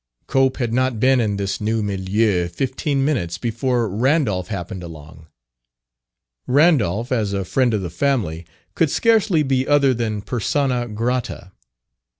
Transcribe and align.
Cope 0.25 0.57
had 0.57 0.73
not 0.73 0.99
been 0.99 1.21
in 1.21 1.37
this 1.37 1.61
new 1.61 1.83
milieu 1.83 2.47
fifteen 2.47 3.05
minutes 3.05 3.37
before 3.37 3.87
Randolph 3.87 4.47
happened 4.47 4.81
along. 4.81 5.27
Randolph, 6.47 7.11
as 7.11 7.33
a 7.33 7.45
friend 7.45 7.71
of 7.75 7.83
the 7.83 7.91
family, 7.91 8.43
could 8.73 8.89
scarcely 8.89 9.43
be 9.43 9.67
other 9.67 9.93
than 9.93 10.23
persona 10.23 10.87
grata. 10.87 11.51